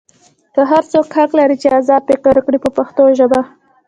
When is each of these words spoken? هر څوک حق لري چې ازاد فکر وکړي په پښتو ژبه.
هر 0.71 0.83
څوک 0.91 1.05
حق 1.17 1.31
لري 1.39 1.55
چې 1.61 1.67
ازاد 1.79 2.01
فکر 2.09 2.33
وکړي 2.37 2.57
په 2.61 2.69
پښتو 2.77 3.03
ژبه. 3.17 3.41